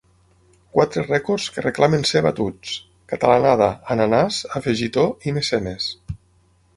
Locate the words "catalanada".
3.13-3.67